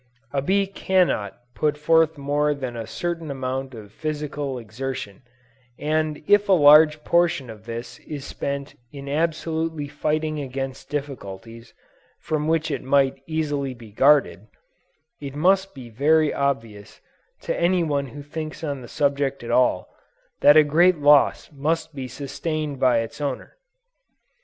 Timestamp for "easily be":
13.27-13.91